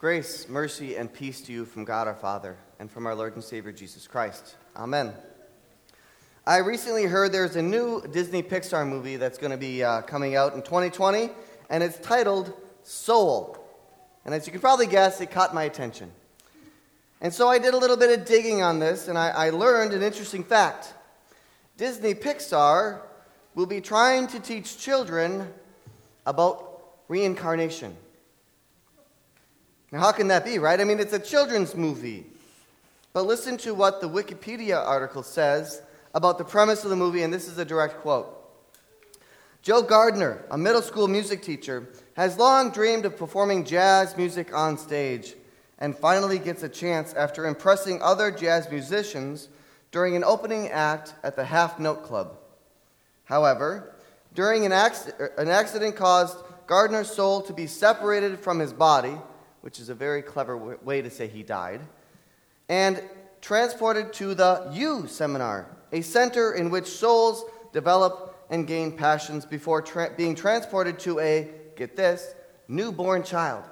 Grace, 0.00 0.48
mercy, 0.48 0.96
and 0.96 1.12
peace 1.12 1.42
to 1.42 1.52
you 1.52 1.66
from 1.66 1.84
God 1.84 2.08
our 2.08 2.14
Father 2.14 2.56
and 2.78 2.90
from 2.90 3.06
our 3.06 3.14
Lord 3.14 3.34
and 3.34 3.44
Savior 3.44 3.70
Jesus 3.70 4.06
Christ. 4.06 4.56
Amen. 4.74 5.12
I 6.46 6.56
recently 6.60 7.04
heard 7.04 7.32
there's 7.32 7.56
a 7.56 7.60
new 7.60 8.02
Disney 8.10 8.42
Pixar 8.42 8.88
movie 8.88 9.16
that's 9.16 9.36
going 9.36 9.50
to 9.50 9.58
be 9.58 9.84
uh, 9.84 10.00
coming 10.00 10.36
out 10.36 10.54
in 10.54 10.62
2020, 10.62 11.28
and 11.68 11.82
it's 11.82 11.98
titled 11.98 12.50
Soul. 12.82 13.58
And 14.24 14.34
as 14.34 14.46
you 14.46 14.52
can 14.52 14.62
probably 14.62 14.86
guess, 14.86 15.20
it 15.20 15.32
caught 15.32 15.54
my 15.54 15.64
attention. 15.64 16.10
And 17.20 17.34
so 17.34 17.48
I 17.48 17.58
did 17.58 17.74
a 17.74 17.76
little 17.76 17.98
bit 17.98 18.18
of 18.18 18.24
digging 18.24 18.62
on 18.62 18.78
this, 18.78 19.06
and 19.06 19.18
I, 19.18 19.28
I 19.28 19.50
learned 19.50 19.92
an 19.92 20.02
interesting 20.02 20.44
fact. 20.44 20.94
Disney 21.76 22.14
Pixar 22.14 23.02
will 23.54 23.66
be 23.66 23.82
trying 23.82 24.28
to 24.28 24.40
teach 24.40 24.78
children 24.78 25.52
about 26.24 26.84
reincarnation. 27.08 27.94
Now, 29.92 30.00
how 30.00 30.12
can 30.12 30.28
that 30.28 30.44
be, 30.44 30.58
right? 30.58 30.80
I 30.80 30.84
mean, 30.84 31.00
it's 31.00 31.12
a 31.12 31.18
children's 31.18 31.74
movie. 31.74 32.26
But 33.12 33.26
listen 33.26 33.56
to 33.58 33.74
what 33.74 34.00
the 34.00 34.08
Wikipedia 34.08 34.76
article 34.76 35.22
says 35.22 35.82
about 36.14 36.38
the 36.38 36.44
premise 36.44 36.84
of 36.84 36.90
the 36.90 36.96
movie, 36.96 37.22
and 37.22 37.32
this 37.32 37.48
is 37.48 37.58
a 37.58 37.64
direct 37.64 38.00
quote. 38.00 38.36
Joe 39.62 39.82
Gardner, 39.82 40.44
a 40.50 40.56
middle 40.56 40.80
school 40.80 41.08
music 41.08 41.42
teacher, 41.42 41.88
has 42.14 42.38
long 42.38 42.70
dreamed 42.70 43.04
of 43.04 43.16
performing 43.16 43.64
jazz 43.64 44.16
music 44.16 44.54
on 44.54 44.78
stage 44.78 45.34
and 45.78 45.96
finally 45.96 46.38
gets 46.38 46.62
a 46.62 46.68
chance 46.68 47.12
after 47.14 47.46
impressing 47.46 48.00
other 48.00 48.30
jazz 48.30 48.70
musicians 48.70 49.48
during 49.90 50.14
an 50.14 50.24
opening 50.24 50.68
act 50.68 51.14
at 51.22 51.36
the 51.36 51.44
Half 51.44 51.78
Note 51.78 52.04
Club. 52.04 52.36
However, 53.24 53.92
during 54.34 54.64
an, 54.64 54.72
acc- 54.72 55.20
an 55.36 55.48
accident 55.48 55.96
caused 55.96 56.38
Gardner's 56.66 57.10
soul 57.10 57.42
to 57.42 57.52
be 57.52 57.66
separated 57.66 58.38
from 58.38 58.60
his 58.60 58.72
body 58.72 59.16
which 59.60 59.78
is 59.78 59.88
a 59.88 59.94
very 59.94 60.22
clever 60.22 60.56
way 60.82 61.02
to 61.02 61.10
say 61.10 61.26
he 61.26 61.42
died, 61.42 61.80
and 62.68 63.02
transported 63.40 64.12
to 64.14 64.34
the 64.34 64.70
You 64.72 65.06
Seminar, 65.06 65.66
a 65.92 66.00
center 66.02 66.52
in 66.52 66.70
which 66.70 66.86
souls 66.86 67.44
develop 67.72 68.44
and 68.50 68.66
gain 68.66 68.96
passions 68.96 69.44
before 69.44 69.82
tra- 69.82 70.12
being 70.16 70.34
transported 70.34 70.98
to 71.00 71.20
a, 71.20 71.50
get 71.76 71.96
this, 71.96 72.34
newborn 72.68 73.22
child. 73.22 73.64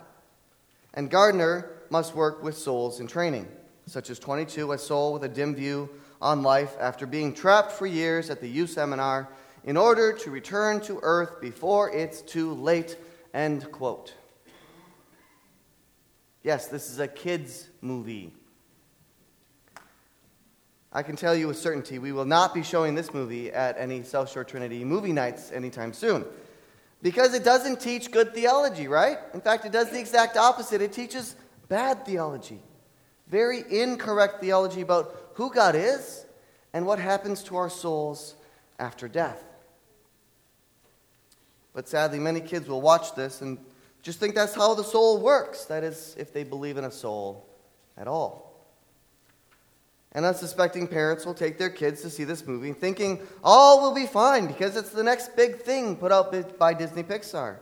And 0.95 1.11
Gardner 1.11 1.71
must 1.91 2.15
work 2.15 2.43
with 2.43 2.57
souls 2.57 3.01
in 3.01 3.07
training, 3.07 3.49
such 3.87 4.11
as 4.11 4.19
22, 4.19 4.73
a 4.73 4.79
soul 4.79 5.13
with 5.13 5.25
a 5.25 5.29
dim 5.29 5.55
view 5.55 5.89
on 6.21 6.43
life 6.43 6.75
after 6.81 7.07
being 7.07 7.33
trapped 7.33 7.73
for 7.73 7.87
years 7.87 8.31
at 8.31 8.41
the 8.41 8.49
You 8.49 8.67
Seminar 8.67 9.29
in 9.65 9.77
order 9.77 10.13
to 10.13 10.31
return 10.31 10.81
to 10.83 10.99
earth 11.03 11.41
before 11.41 11.91
it's 11.91 12.23
too 12.23 12.55
late. 12.55 12.97
End 13.35 13.71
quote. 13.71 14.15
Yes, 16.49 16.67
this 16.67 16.89
is 16.89 16.99
a 16.99 17.07
kids' 17.07 17.69
movie. 17.83 18.33
I 20.91 21.03
can 21.03 21.15
tell 21.15 21.35
you 21.35 21.47
with 21.47 21.59
certainty 21.59 21.99
we 21.99 22.11
will 22.11 22.25
not 22.25 22.55
be 22.55 22.63
showing 22.63 22.95
this 22.95 23.13
movie 23.13 23.53
at 23.53 23.77
any 23.79 24.03
South 24.03 24.31
Shore 24.33 24.45
Trinity 24.45 24.83
movie 24.83 25.13
nights 25.13 25.53
anytime 25.53 25.93
soon. 25.93 26.25
Because 27.03 27.35
it 27.35 27.45
doesn't 27.45 27.83
teach 27.83 28.11
good 28.11 28.33
theology, 28.33 28.89
right? 28.89 29.19
In 29.35 29.43
fact, 29.43 29.67
it 29.67 29.73
does 29.73 29.91
the 29.91 30.01
exact 30.01 30.39
opposite. 30.39 30.81
It 30.81 30.95
teaches 30.95 31.37
bad 31.69 32.07
theology, 32.07 32.63
very 33.27 33.63
incorrect 33.71 34.41
theology 34.41 34.81
about 34.81 35.15
who 35.35 35.53
God 35.53 35.75
is 35.75 36.25
and 36.73 36.87
what 36.87 36.99
happens 36.99 37.43
to 37.43 37.57
our 37.57 37.69
souls 37.69 38.37
after 38.79 39.07
death. 39.07 39.45
But 41.75 41.91
sadly, 41.91 42.19
many 42.19 42.41
kids 42.41 42.71
will 42.71 42.81
watch 42.81 43.15
this 43.15 43.43
and 43.43 43.59
just 44.03 44.21
think 44.21 44.35
that's 44.35 44.55
how 44.55 44.75
the 44.75 44.85
soul 44.85 45.21
works. 45.21 45.65
That 45.67 45.85
is, 45.85 46.15
if 46.19 46.33
they 46.33 46.45
believe 46.45 46.77
in 46.77 46.85
a 46.85 46.91
soul 46.91 47.47
at 47.97 48.07
all. 48.09 48.49
And 50.13 50.25
unsuspecting 50.25 50.87
parents 50.87 51.27
will 51.27 51.35
take 51.35 51.59
their 51.59 51.71
kids 51.71 52.03
to 52.03 52.11
see 52.11 52.25
this 52.25 52.47
movie 52.47 52.73
thinking 52.73 53.21
all 53.45 53.83
will 53.83 53.95
be 53.95 54.07
fine 54.07 54.47
because 54.47 54.75
it's 54.75 54.91
the 54.91 55.03
next 55.03 55.37
big 55.37 55.61
thing 55.61 55.97
put 55.97 56.11
out 56.11 56.59
by 56.59 56.73
Disney 56.73 57.03
Pixar. 57.03 57.59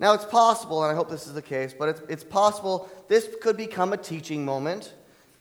Now, 0.00 0.14
it's 0.14 0.24
possible, 0.24 0.82
and 0.82 0.90
I 0.90 0.94
hope 0.94 1.08
this 1.08 1.26
is 1.26 1.34
the 1.34 1.42
case, 1.42 1.74
but 1.78 1.88
it's, 1.88 2.02
it's 2.08 2.24
possible 2.24 2.88
this 3.08 3.28
could 3.40 3.56
become 3.56 3.92
a 3.92 3.96
teaching 3.96 4.44
moment 4.44 4.92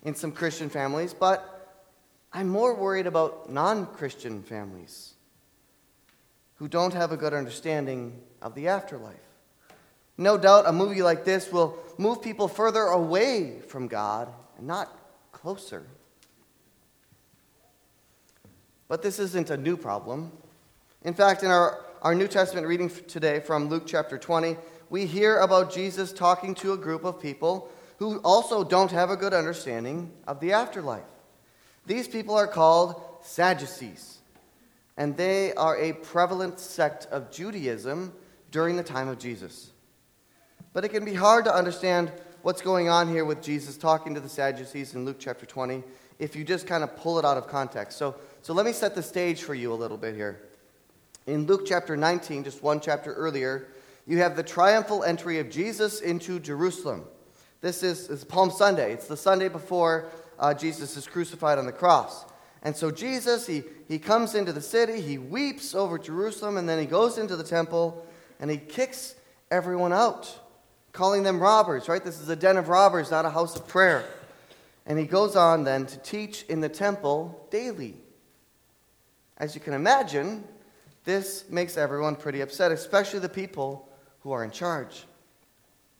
in 0.03 0.13
some 0.13 0.31
Christian 0.31 0.69
families, 0.69 1.13
but 1.13 1.49
I'm 2.31 2.49
more 2.49 2.75
worried 2.75 3.07
about 3.07 3.51
non 3.51 3.87
Christian 3.87 4.43
families 4.43 5.13
who 6.55 6.67
don't 6.67 6.93
have 6.93 7.11
a 7.11 7.17
good 7.17 7.33
understanding 7.33 8.21
of 8.41 8.53
the 8.55 8.67
afterlife. 8.67 9.32
No 10.17 10.37
doubt 10.37 10.67
a 10.67 10.71
movie 10.71 11.01
like 11.01 11.25
this 11.25 11.51
will 11.51 11.77
move 11.97 12.21
people 12.21 12.47
further 12.47 12.83
away 12.83 13.59
from 13.67 13.87
God 13.87 14.31
and 14.57 14.67
not 14.67 14.95
closer. 15.31 15.85
But 18.87 19.01
this 19.01 19.19
isn't 19.19 19.49
a 19.49 19.57
new 19.57 19.75
problem. 19.75 20.31
In 21.03 21.13
fact, 21.13 21.43
in 21.43 21.49
our, 21.49 21.83
our 22.01 22.13
New 22.13 22.27
Testament 22.27 22.67
reading 22.67 22.89
today 22.89 23.39
from 23.39 23.67
Luke 23.67 23.83
chapter 23.85 24.17
20, 24.17 24.55
we 24.89 25.05
hear 25.05 25.39
about 25.39 25.73
Jesus 25.73 26.13
talking 26.13 26.53
to 26.55 26.73
a 26.73 26.77
group 26.77 27.03
of 27.03 27.19
people 27.19 27.69
who 27.97 28.19
also 28.19 28.63
don't 28.63 28.91
have 28.91 29.09
a 29.09 29.17
good 29.17 29.33
understanding 29.33 30.11
of 30.27 30.39
the 30.39 30.53
afterlife. 30.53 31.03
These 31.85 32.07
people 32.07 32.35
are 32.35 32.47
called 32.47 33.01
Sadducees, 33.23 34.19
and 34.95 35.17
they 35.17 35.53
are 35.55 35.77
a 35.77 35.93
prevalent 35.93 36.59
sect 36.59 37.07
of 37.07 37.31
Judaism 37.31 38.13
during 38.51 38.77
the 38.77 38.83
time 38.83 39.07
of 39.07 39.19
Jesus. 39.19 39.72
But 40.73 40.83
it 40.83 40.89
can 40.89 41.05
be 41.05 41.13
hard 41.13 41.45
to 41.45 41.53
understand 41.53 42.11
what's 42.41 42.63
going 42.63 42.89
on 42.89 43.07
here 43.07 43.25
with 43.25 43.43
Jesus 43.43 43.77
talking 43.77 44.15
to 44.15 44.19
the 44.19 44.27
Sadducees 44.27 44.95
in 44.95 45.05
Luke 45.05 45.17
chapter 45.19 45.45
20 45.45 45.83
if 46.17 46.35
you 46.35 46.43
just 46.43 46.65
kind 46.65 46.83
of 46.83 46.95
pull 46.97 47.19
it 47.19 47.25
out 47.25 47.37
of 47.37 47.47
context. 47.47 47.97
So, 47.99 48.15
so 48.41 48.53
let 48.53 48.65
me 48.65 48.73
set 48.73 48.95
the 48.95 49.03
stage 49.03 49.43
for 49.43 49.53
you 49.53 49.71
a 49.71 49.75
little 49.75 49.97
bit 49.97 50.15
here. 50.15 50.41
In 51.27 51.45
Luke 51.45 51.61
chapter 51.67 51.95
19, 51.95 52.43
just 52.43 52.63
one 52.63 52.79
chapter 52.79 53.13
earlier, 53.13 53.67
you 54.07 54.17
have 54.17 54.35
the 54.35 54.41
triumphal 54.41 55.03
entry 55.03 55.37
of 55.37 55.51
Jesus 55.51 56.01
into 56.01 56.39
Jerusalem. 56.39 57.05
This 57.61 57.83
is, 57.83 58.09
is 58.09 58.23
Palm 58.23 58.49
Sunday. 58.49 58.93
It's 58.93 59.07
the 59.07 59.15
Sunday 59.15 59.49
before 59.49 60.09
uh, 60.39 60.55
Jesus 60.55 60.97
is 60.97 61.05
crucified 61.05 61.59
on 61.59 61.67
the 61.67 61.71
cross. 61.71 62.25
And 62.63 62.75
so 62.75 62.89
Jesus, 62.89 63.45
he, 63.45 63.63
he 63.87 63.99
comes 63.99 64.33
into 64.33 64.51
the 64.51 64.61
city, 64.61 65.01
he 65.01 65.19
weeps 65.19 65.75
over 65.75 65.99
Jerusalem, 65.99 66.57
and 66.57 66.67
then 66.67 66.79
he 66.79 66.87
goes 66.87 67.19
into 67.19 67.35
the 67.35 67.43
temple 67.43 68.07
and 68.39 68.49
he 68.49 68.57
kicks 68.57 69.15
everyone 69.51 69.93
out 69.93 70.39
calling 70.93 71.23
them 71.23 71.39
robbers, 71.39 71.89
right? 71.89 72.03
This 72.03 72.21
is 72.21 72.29
a 72.29 72.35
den 72.35 72.55
of 72.55 72.69
robbers, 72.69 73.11
not 73.11 73.25
a 73.25 73.29
house 73.29 73.55
of 73.55 73.67
prayer. 73.67 74.05
And 74.85 74.99
he 74.99 75.05
goes 75.05 75.35
on 75.35 75.63
then 75.63 75.85
to 75.87 75.97
teach 75.99 76.43
in 76.43 76.61
the 76.61 76.69
temple 76.69 77.47
daily. 77.49 77.95
As 79.37 79.55
you 79.55 79.61
can 79.61 79.73
imagine, 79.73 80.43
this 81.03 81.45
makes 81.49 81.77
everyone 81.77 82.15
pretty 82.15 82.41
upset, 82.41 82.71
especially 82.71 83.19
the 83.19 83.29
people 83.29 83.89
who 84.21 84.31
are 84.31 84.43
in 84.43 84.51
charge. 84.51 85.05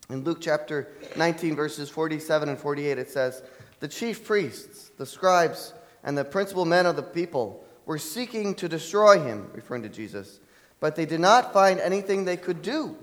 In 0.10 0.24
Luke 0.24 0.40
chapter 0.40 0.94
19, 1.18 1.56
verses 1.56 1.90
47 1.90 2.50
and 2.50 2.58
48, 2.58 2.98
it 3.00 3.10
says, 3.10 3.42
The 3.80 3.88
chief 3.88 4.24
priests, 4.24 4.92
the 4.98 5.06
scribes, 5.06 5.74
and 6.04 6.18
the 6.18 6.26
principal 6.26 6.66
men 6.66 6.86
of 6.86 6.96
the 6.96 7.04
people 7.04 7.66
were 7.86 7.98
seeking 7.98 8.54
to 8.56 8.70
destroy 8.70 9.20
him, 9.20 9.50
referring 9.54 9.84
to 9.84 9.90
Jesus, 9.90 10.40
but 10.80 10.96
they 10.96 11.06
did 11.06 11.20
not 11.20 11.52
find 11.52 11.80
anything 11.80 12.26
they 12.26 12.38
could 12.38 12.62
do 12.62 12.98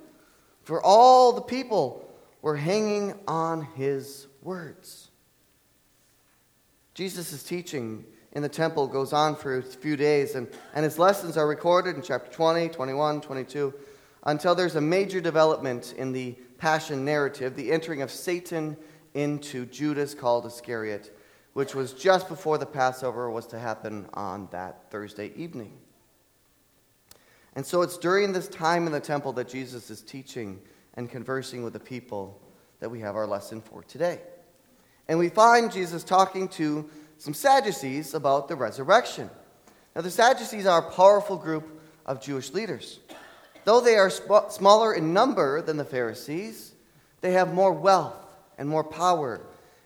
for 0.71 0.81
all 0.81 1.33
the 1.33 1.41
people 1.41 2.09
were 2.43 2.55
hanging 2.55 3.13
on 3.27 3.63
his 3.75 4.29
words. 4.41 5.11
Jesus' 6.95 7.43
teaching 7.43 8.05
in 8.35 8.43
the 8.43 8.49
temple 8.49 8.87
goes 8.87 9.13
on 9.13 9.35
for 9.35 9.59
a 9.59 9.63
few 9.65 9.97
days, 9.97 10.37
and, 10.37 10.47
and 10.73 10.85
his 10.85 10.97
lessons 10.97 11.37
are 11.37 11.49
recorded 11.49 11.97
in 11.97 12.03
chapter 12.03 12.31
20, 12.31 12.69
21, 12.69 13.21
22, 13.21 13.75
until 14.27 14.55
there's 14.55 14.77
a 14.77 14.81
major 14.81 15.21
development 15.21 15.93
in 15.99 16.13
the 16.13 16.37
passion 16.59 17.05
narrative, 17.05 17.57
the 17.57 17.73
entering 17.73 18.01
of 18.01 18.09
Satan 18.09 18.77
into 19.15 19.67
Judas 19.67 20.15
called 20.15 20.47
Iscariot, 20.47 21.19
which 21.53 21.75
was 21.75 21.95
just 21.95 22.29
before 22.29 22.59
the 22.59 22.65
Passover 22.65 23.29
was 23.29 23.49
to 23.49 23.59
happen 23.59 24.07
on 24.15 24.47
that 24.53 24.89
Thursday 24.89 25.33
evening. 25.35 25.77
And 27.57 27.67
so 27.67 27.83
it's 27.83 27.99
during 27.99 28.33
this 28.33 28.49
time 28.49 28.87
in 28.87 28.93
the 28.93 29.01
temple 29.01 29.33
that 29.35 29.49
Jesus 29.49 29.91
is 29.91 30.03
teaching 30.03 30.61
and 30.95 31.11
conversing 31.11 31.65
with 31.65 31.73
the 31.73 31.81
people 31.81 32.41
that 32.81 32.91
we 32.91 33.01
have 33.01 33.17
our 33.17 33.27
lesson 33.27 33.61
for 33.61 33.83
today. 33.83 34.21
And 35.09 35.19
we 35.19 35.29
find 35.29 35.73
Jesus 35.73 36.05
talking 36.05 36.49
to 36.51 36.89
some 37.19 37.35
Sadducees 37.35 38.15
about 38.15 38.49
the 38.49 38.55
resurrection. 38.55 39.29
Now, 39.95 40.03
the 40.03 40.11
Sadducees 40.11 40.67
are 40.67 40.87
a 40.87 40.93
powerful 40.93 41.37
group 41.37 41.81
of 42.07 42.23
Jewish 42.23 42.53
leaders. 42.53 43.01
Though 43.65 43.81
they 43.81 43.97
are 43.97 44.09
sp- 44.09 44.51
smaller 44.51 44.95
in 44.95 45.13
number 45.13 45.61
than 45.63 45.77
the 45.77 45.85
Pharisees, 45.85 46.73
they 47.21 47.33
have 47.33 47.53
more 47.53 47.73
wealth 47.73 48.17
and 48.57 48.69
more 48.69 48.85
power. 48.85 49.41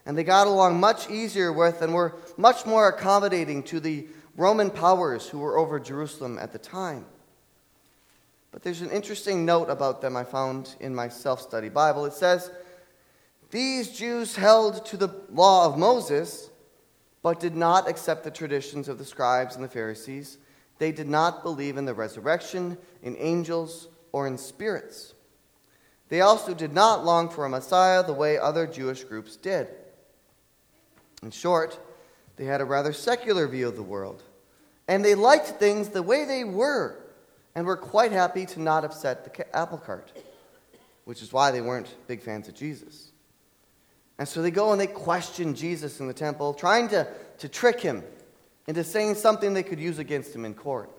And 0.07 0.17
they 0.17 0.25
got 0.25 0.47
along 0.47 0.79
much 0.79 1.11
easier 1.11 1.53
with 1.53 1.81
and 1.83 1.95
were 1.95 2.15
much 2.37 2.67
more 2.67 2.89
accommodating 2.89 3.63
to 3.65 3.81
the 3.81 4.07
Roman 4.37 4.71
powers 4.71 5.29
who 5.29 5.39
were 5.39 5.59
over 5.59 5.81
Jerusalem 5.81 6.39
at 6.39 6.53
the 6.53 6.59
time. 6.59 7.07
But 8.55 8.63
there's 8.63 8.83
an 8.83 8.93
interesting 8.93 9.45
note 9.45 9.69
about 9.69 10.01
them 10.01 10.17
I 10.17 10.23
found 10.23 10.77
in 10.79 10.95
my 10.95 11.09
self 11.09 11.41
study 11.41 11.69
Bible. 11.69 12.05
It 12.05 12.13
says, 12.13 12.53
These 13.51 13.99
Jews 13.99 14.37
held 14.37 14.87
to 14.87 14.97
the 14.97 15.13
law 15.29 15.67
of 15.67 15.77
Moses, 15.77 16.51
but 17.21 17.41
did 17.41 17.57
not 17.57 17.89
accept 17.89 18.23
the 18.23 18.31
traditions 18.31 18.89
of 18.89 18.99
the 18.99 19.05
scribes 19.05 19.57
and 19.57 19.65
the 19.65 19.69
Pharisees. 19.69 20.39
They 20.79 20.93
did 20.93 21.09
not 21.09 21.43
believe 21.43 21.77
in 21.77 21.85
the 21.85 21.95
resurrection, 21.95 22.79
in 23.03 23.17
angels, 23.19 23.89
or 24.13 24.29
in 24.29 24.39
spirits. 24.39 25.15
They 26.09 26.21
also 26.21 26.55
did 26.55 26.73
not 26.73 27.05
long 27.05 27.31
for 27.31 27.45
a 27.45 27.49
Messiah 27.49 28.05
the 28.05 28.13
way 28.13 28.39
other 28.39 28.69
Jewish 28.69 29.03
groups 29.03 29.35
did. 29.35 29.67
In 31.25 31.33
short, 31.33 31.77
they 32.37 32.45
had 32.45 32.61
a 32.61 32.65
rather 32.65 32.93
secular 32.93 33.49
view 33.49 33.67
of 33.67 33.75
the 33.75 33.83
world, 33.83 34.23
and 34.87 35.05
they 35.05 35.17
liked 35.17 35.49
things 35.49 35.89
the 35.89 36.05
way 36.05 36.25
they 36.25 36.45
were, 36.45 37.04
and 37.55 37.67
were 37.67 37.77
quite 37.77 38.13
happy 38.13 38.47
to 38.47 38.61
not 38.61 38.85
upset 38.85 39.25
the 39.25 39.57
apple 39.57 39.79
cart, 39.79 40.13
which 41.05 41.23
is 41.23 41.33
why 41.33 41.51
they 41.51 41.61
weren't 41.61 41.95
big 42.07 42.21
fans 42.21 42.49
of 42.49 42.55
Jesus. 42.55 43.13
And 44.19 44.29
so 44.29 44.43
they 44.43 44.51
go 44.51 44.73
and 44.73 44.81
they 44.81 44.87
question 44.87 45.55
Jesus 45.55 46.01
in 46.01 46.07
the 46.07 46.15
temple, 46.15 46.55
trying 46.55 46.89
to, 46.89 47.07
to 47.39 47.49
trick 47.49 47.81
him 47.81 48.03
into 48.67 48.85
saying 48.85 49.17
something 49.17 49.55
they 49.55 49.63
could 49.63 49.81
use 49.81 49.99
against 49.99 50.35
him 50.35 50.45
in 50.45 50.55
court. 50.55 50.91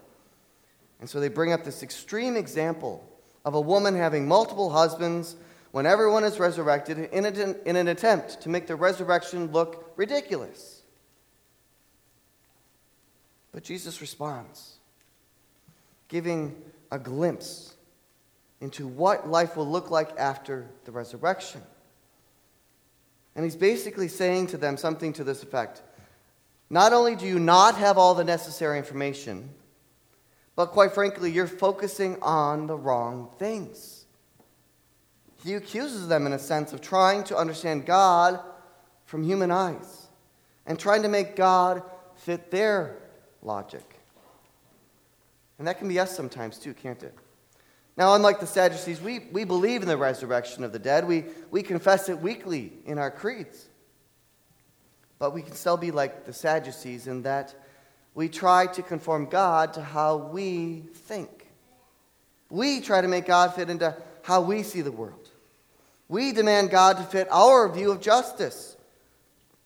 And 1.00 1.10
so 1.10 1.20
they 1.20 1.30
bring 1.30 1.52
up 1.52 1.64
this 1.64 1.84
extreme 1.84 2.36
example 2.36 3.08
of 3.44 3.54
a 3.54 3.62
woman 3.62 3.96
having 3.96 4.28
multiple 4.28 4.70
husbands 4.70 5.36
when 5.72 5.86
everyone 5.86 6.24
is 6.24 6.40
resurrected 6.40 6.98
in, 6.98 7.26
a, 7.26 7.70
in 7.70 7.76
an 7.76 7.88
attempt 7.88 8.42
to 8.42 8.50
make 8.50 8.66
the 8.68 8.76
resurrection 8.76 9.52
look 9.52 9.92
ridiculous. 9.98 10.82
But 13.52 13.64
Jesus 13.64 14.02
responds, 14.02 14.75
giving 16.08 16.56
a 16.92 17.00
glimpse 17.00 17.74
into 18.62 18.88
what 18.88 19.30
life 19.30 19.58
will 19.58 19.68
look 19.68 19.92
like 19.92 20.10
after 20.18 20.68
the 20.86 20.92
resurrection. 20.92 21.62
And 23.36 23.44
he's 23.44 23.56
basically 23.56 24.08
saying 24.08 24.48
to 24.48 24.58
them 24.58 24.78
something 24.78 25.14
to 25.14 25.24
this 25.24 25.44
effect 25.44 25.82
Not 26.70 26.94
only 26.94 27.16
do 27.16 27.26
you 27.26 27.40
not 27.40 27.76
have 27.76 27.98
all 27.98 28.16
the 28.16 28.24
necessary 28.24 28.78
information, 28.78 29.50
but 30.56 30.68
quite 30.68 30.94
frankly, 30.94 31.32
you're 31.32 31.48
focusing 31.48 32.18
on 32.22 32.68
the 32.68 32.78
wrong 32.78 33.30
things. 33.38 34.06
He 35.44 35.54
accuses 35.54 36.08
them, 36.08 36.26
in 36.26 36.34
a 36.34 36.40
sense, 36.40 36.74
of 36.74 36.82
trying 36.82 37.24
to 37.26 37.38
understand 37.38 37.86
God 37.86 38.40
from 39.04 39.24
human 39.24 39.52
eyes 39.52 40.08
and 40.66 40.80
trying 40.80 41.04
to 41.04 41.10
make 41.10 41.36
God 41.36 41.84
fit 42.16 42.50
their 42.50 42.98
logic. 43.44 43.95
And 45.58 45.68
that 45.68 45.80
can 45.80 45.88
be 45.88 46.00
us 46.00 46.16
sometimes, 46.16 46.58
too, 46.58 46.74
can't 46.74 47.02
it? 47.02 47.14
Now, 47.98 48.16
unlike 48.16 48.42
the 48.42 48.48
Sadducees, 48.48 49.00
we, 49.00 49.20
we 49.32 49.46
believe 49.46 49.82
in 49.82 49.88
the 49.88 49.98
resurrection 49.98 50.64
of 50.64 50.74
the 50.74 50.80
dead. 50.80 51.08
We, 51.08 51.26
we 51.50 51.64
confess 51.64 52.10
it 52.10 52.20
weekly 52.20 52.74
in 52.86 52.98
our 52.98 53.10
creeds. 53.10 53.70
But 55.18 55.34
we 55.34 55.42
can 55.42 55.54
still 55.54 55.78
be 55.78 55.92
like 55.92 56.26
the 56.26 56.34
Sadducees 56.34 57.08
in 57.08 57.22
that 57.22 57.56
we 58.14 58.28
try 58.28 58.68
to 58.68 58.82
conform 58.82 59.28
God 59.28 59.74
to 59.74 59.82
how 59.82 60.18
we 60.18 60.84
think. 60.94 61.48
We 62.50 62.82
try 62.82 63.02
to 63.02 63.08
make 63.08 63.26
God 63.26 63.54
fit 63.54 63.70
into 63.70 63.96
how 64.24 64.42
we 64.42 64.64
see 64.64 64.82
the 64.82 64.92
world. 64.92 65.30
We 66.08 66.32
demand 66.32 66.70
God 66.70 66.98
to 66.98 67.04
fit 67.04 67.28
our 67.32 67.68
view 67.70 67.92
of 67.92 68.02
justice 68.02 68.78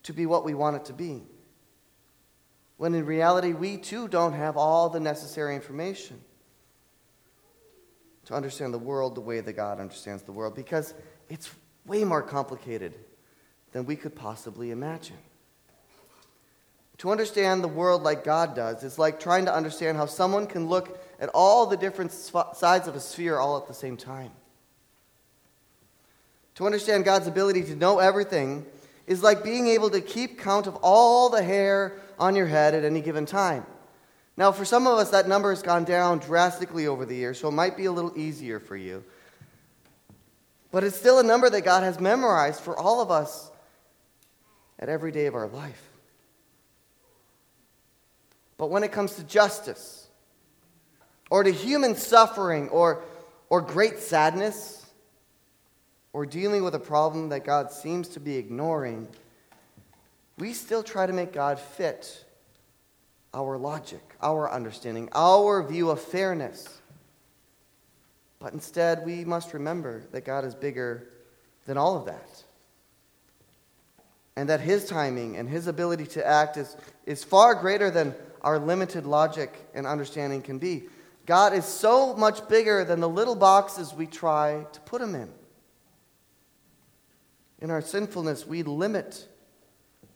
to 0.03 0.13
be 0.13 0.25
what 0.25 0.45
we 0.45 0.53
want 0.53 0.77
it 0.77 0.85
to 0.85 0.93
be. 0.93 1.23
When 2.79 2.95
in 2.95 3.05
reality, 3.05 3.51
we 3.51 3.75
too 3.75 4.07
don't 4.07 4.31
have 4.31 4.55
all 4.55 4.87
the 4.87 5.01
necessary 5.01 5.53
information 5.53 6.17
to 8.23 8.33
understand 8.33 8.73
the 8.73 8.79
world 8.79 9.15
the 9.15 9.21
way 9.21 9.41
that 9.41 9.51
God 9.51 9.81
understands 9.81 10.23
the 10.23 10.31
world 10.31 10.55
because 10.55 10.93
it's 11.27 11.53
way 11.85 12.05
more 12.05 12.21
complicated 12.21 12.95
than 13.73 13.85
we 13.85 13.97
could 13.97 14.15
possibly 14.15 14.71
imagine. 14.71 15.17
To 16.99 17.11
understand 17.11 17.65
the 17.65 17.67
world 17.67 18.03
like 18.03 18.23
God 18.23 18.55
does 18.55 18.81
is 18.81 18.97
like 18.97 19.19
trying 19.19 19.43
to 19.43 19.53
understand 19.53 19.97
how 19.97 20.05
someone 20.05 20.47
can 20.47 20.69
look 20.69 21.03
at 21.19 21.27
all 21.33 21.65
the 21.65 21.75
different 21.75 22.13
sides 22.13 22.87
of 22.87 22.95
a 22.95 23.01
sphere 23.01 23.39
all 23.39 23.57
at 23.57 23.67
the 23.67 23.73
same 23.73 23.97
time. 23.97 24.31
To 26.55 26.65
understand 26.65 27.03
God's 27.03 27.27
ability 27.27 27.63
to 27.63 27.75
know 27.75 27.99
everything 27.99 28.65
is 29.05 29.21
like 29.21 29.43
being 29.43 29.67
able 29.67 29.89
to 29.89 29.99
keep 29.99 30.39
count 30.39 30.65
of 30.65 30.77
all 30.77 31.27
the 31.27 31.43
hair 31.43 31.99
on 32.19 32.35
your 32.35 32.47
head 32.47 32.73
at 32.73 32.83
any 32.83 33.01
given 33.01 33.25
time. 33.25 33.65
Now, 34.37 34.51
for 34.51 34.63
some 34.63 34.87
of 34.87 34.97
us, 34.97 35.09
that 35.09 35.27
number 35.27 35.49
has 35.49 35.61
gone 35.61 35.83
down 35.83 36.19
drastically 36.19 36.87
over 36.87 37.05
the 37.05 37.15
years, 37.15 37.39
so 37.39 37.49
it 37.49 37.51
might 37.51 37.75
be 37.75 37.85
a 37.85 37.91
little 37.91 38.17
easier 38.17 38.59
for 38.59 38.77
you. 38.77 39.03
But 40.71 40.83
it's 40.83 40.95
still 40.95 41.19
a 41.19 41.23
number 41.23 41.49
that 41.49 41.61
God 41.61 41.83
has 41.83 41.99
memorized 41.99 42.61
for 42.61 42.77
all 42.77 43.01
of 43.01 43.11
us 43.11 43.51
at 44.77 44.87
every 44.87 45.11
day 45.11 45.25
of 45.25 45.35
our 45.35 45.47
life. 45.47 45.81
But 48.57 48.69
when 48.69 48.83
it 48.83 48.91
comes 48.91 49.15
to 49.15 49.23
justice, 49.23 50.07
or 51.29 51.43
to 51.43 51.51
human 51.51 51.95
suffering, 51.95 52.69
or, 52.69 53.03
or 53.49 53.61
great 53.61 53.99
sadness, 53.99 54.85
or 56.13 56.25
dealing 56.25 56.63
with 56.63 56.75
a 56.75 56.79
problem 56.79 57.29
that 57.29 57.45
God 57.45 57.71
seems 57.71 58.07
to 58.09 58.19
be 58.19 58.37
ignoring, 58.37 59.07
we 60.39 60.53
still 60.53 60.83
try 60.83 61.05
to 61.05 61.13
make 61.13 61.33
God 61.33 61.59
fit 61.59 62.25
our 63.33 63.57
logic, 63.57 64.01
our 64.21 64.51
understanding, 64.51 65.09
our 65.13 65.61
view 65.63 65.89
of 65.89 66.01
fairness. 66.01 66.79
But 68.39 68.53
instead, 68.53 69.05
we 69.05 69.25
must 69.25 69.53
remember 69.53 70.03
that 70.11 70.25
God 70.25 70.45
is 70.45 70.55
bigger 70.55 71.09
than 71.65 71.77
all 71.77 71.97
of 71.97 72.05
that. 72.05 72.43
And 74.35 74.49
that 74.49 74.61
His 74.61 74.85
timing 74.85 75.35
and 75.35 75.49
His 75.49 75.67
ability 75.67 76.05
to 76.07 76.25
act 76.25 76.57
is, 76.57 76.75
is 77.05 77.23
far 77.23 77.53
greater 77.55 77.91
than 77.91 78.15
our 78.41 78.57
limited 78.57 79.05
logic 79.05 79.53
and 79.73 79.85
understanding 79.85 80.41
can 80.41 80.57
be. 80.57 80.83
God 81.25 81.53
is 81.53 81.65
so 81.65 82.15
much 82.15 82.47
bigger 82.47 82.83
than 82.83 83.01
the 83.01 83.09
little 83.09 83.35
boxes 83.35 83.93
we 83.93 84.07
try 84.07 84.65
to 84.71 84.79
put 84.81 85.01
him 85.01 85.13
in. 85.13 85.29
In 87.59 87.69
our 87.69 87.81
sinfulness, 87.81 88.47
we 88.47 88.63
limit 88.63 89.27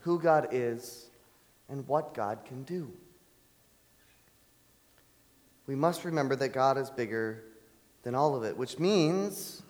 who 0.03 0.19
God 0.19 0.49
is 0.51 1.09
and 1.69 1.87
what 1.87 2.13
God 2.13 2.39
can 2.45 2.63
do. 2.63 2.91
We 5.65 5.75
must 5.75 6.03
remember 6.03 6.35
that 6.35 6.49
God 6.49 6.77
is 6.77 6.89
bigger 6.89 7.43
than 8.03 8.15
all 8.15 8.35
of 8.35 8.43
it, 8.43 8.57
which 8.57 8.79
means 8.79 9.63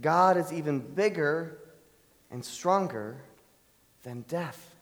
God 0.00 0.36
is 0.36 0.52
even 0.52 0.80
bigger 0.80 1.58
and 2.30 2.44
stronger 2.44 3.22
than 4.02 4.22
death. 4.22 4.74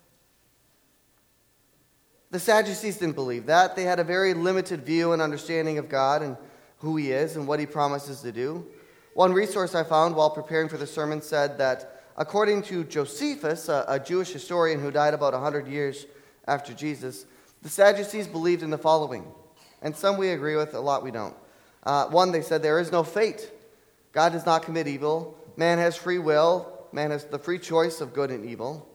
The 2.30 2.40
Sadducees 2.40 2.96
didn't 2.96 3.14
believe 3.14 3.46
that. 3.46 3.76
They 3.76 3.84
had 3.84 4.00
a 4.00 4.04
very 4.04 4.34
limited 4.34 4.84
view 4.84 5.12
and 5.12 5.22
understanding 5.22 5.78
of 5.78 5.88
God 5.88 6.22
and 6.22 6.36
who 6.78 6.96
He 6.96 7.12
is 7.12 7.36
and 7.36 7.46
what 7.46 7.60
He 7.60 7.66
promises 7.66 8.22
to 8.22 8.32
do. 8.32 8.66
One 9.14 9.32
resource 9.32 9.74
I 9.74 9.84
found 9.84 10.16
while 10.16 10.30
preparing 10.30 10.68
for 10.68 10.76
the 10.76 10.86
sermon 10.86 11.22
said 11.22 11.58
that 11.58 11.95
according 12.16 12.62
to 12.62 12.84
Josephus, 12.84 13.68
a, 13.68 13.84
a 13.88 14.00
Jewish 14.00 14.32
historian 14.32 14.80
who 14.80 14.90
died 14.90 15.14
about 15.14 15.32
100 15.32 15.66
years 15.68 16.06
after 16.46 16.72
Jesus, 16.72 17.26
the 17.62 17.68
Sadducees 17.68 18.26
believed 18.26 18.62
in 18.62 18.70
the 18.70 18.78
following, 18.78 19.24
and 19.82 19.94
some 19.94 20.16
we 20.16 20.30
agree 20.30 20.56
with, 20.56 20.74
a 20.74 20.80
lot 20.80 21.02
we 21.02 21.10
don't. 21.10 21.34
Uh, 21.82 22.06
one, 22.06 22.32
they 22.32 22.42
said 22.42 22.62
there 22.62 22.80
is 22.80 22.90
no 22.90 23.02
fate. 23.02 23.50
God 24.12 24.32
does 24.32 24.46
not 24.46 24.62
commit 24.62 24.88
evil. 24.88 25.38
Man 25.56 25.78
has 25.78 25.96
free 25.96 26.18
will. 26.18 26.88
Man 26.92 27.10
has 27.10 27.24
the 27.24 27.38
free 27.38 27.58
choice 27.58 28.00
of 28.00 28.12
good 28.12 28.30
and 28.30 28.44
evil. 28.44 28.88